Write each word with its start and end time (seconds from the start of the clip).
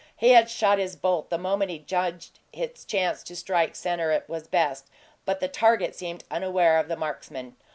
He 0.17 0.29
had 0.29 0.49
shot 0.49 0.79
his 0.79 0.95
bolt 0.95 1.29
the 1.29 1.37
moment 1.37 1.69
he 1.69 1.77
judged 1.77 2.39
its 2.51 2.85
chance 2.85 3.21
to 3.21 3.35
strike 3.35 3.75
center 3.75 4.23
was 4.27 4.47
best, 4.47 4.89
but 5.25 5.41
the 5.41 5.47
target 5.47 5.93
seemed 5.93 6.23
unaware 6.31 6.79
of 6.79 6.87
the 6.87 6.97
marksman. 6.97 7.55